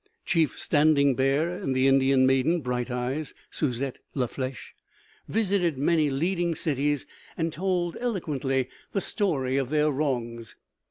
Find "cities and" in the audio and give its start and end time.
6.55-7.53